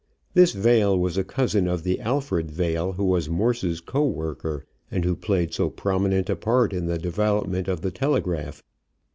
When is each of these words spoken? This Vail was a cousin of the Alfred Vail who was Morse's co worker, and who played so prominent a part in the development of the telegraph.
This 0.33 0.53
Vail 0.53 0.97
was 0.97 1.15
a 1.15 1.23
cousin 1.23 1.67
of 1.67 1.83
the 1.83 1.99
Alfred 1.99 2.49
Vail 2.49 2.93
who 2.93 3.05
was 3.05 3.29
Morse's 3.29 3.79
co 3.81 4.03
worker, 4.07 4.65
and 4.89 5.05
who 5.05 5.15
played 5.15 5.53
so 5.53 5.69
prominent 5.69 6.27
a 6.27 6.35
part 6.35 6.73
in 6.73 6.87
the 6.87 6.97
development 6.97 7.67
of 7.67 7.81
the 7.81 7.91
telegraph. 7.91 8.63